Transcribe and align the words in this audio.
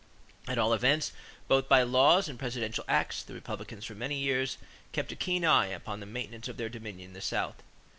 At 0.47 0.57
all 0.57 0.73
events, 0.73 1.11
both 1.47 1.69
by 1.69 1.83
laws 1.83 2.27
and 2.27 2.39
presidential 2.39 2.83
acts, 2.87 3.21
the 3.21 3.35
Republicans 3.35 3.85
for 3.85 3.93
many 3.93 4.17
years 4.17 4.57
kept 4.93 5.11
a 5.11 5.15
keen 5.15 5.45
eye 5.45 5.67
upon 5.67 5.99
the 5.99 6.07
maintenance 6.07 6.47
of 6.47 6.57
their 6.57 6.69
dominion 6.69 7.09
in 7.09 7.13
the 7.13 7.21
South. 7.21 7.61